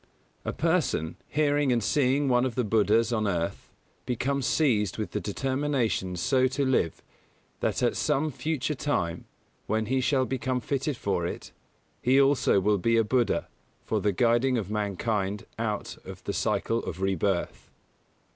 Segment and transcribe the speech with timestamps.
[0.43, 3.71] A person, hearing and seeing one of the Buddhas on earth,
[4.07, 7.03] becomes seized with the determination so to live
[7.59, 9.25] that at some future time,
[9.67, 11.51] when he shall become fitted for it,
[12.01, 13.47] he also will be a Buddha
[13.85, 17.69] for the guiding of mankind out of the cycle of rebirth.